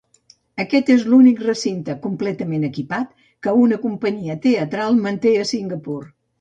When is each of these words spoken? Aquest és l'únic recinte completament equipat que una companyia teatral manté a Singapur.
Aquest 0.61 0.87
és 0.93 1.03
l'únic 1.11 1.43
recinte 1.47 1.97
completament 2.07 2.67
equipat 2.71 3.13
que 3.47 3.55
una 3.69 3.81
companyia 3.87 4.41
teatral 4.49 5.01
manté 5.07 5.39
a 5.45 5.49
Singapur. 5.55 6.03